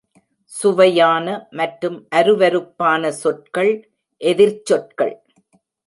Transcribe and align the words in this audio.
சுவையான 0.53 1.27
மற்றும் 1.51 1.97
அருவருப்பான 2.15 3.11
சொற்கள் 3.21 3.73
எதிர்ச்சொற்கள். 4.21 5.15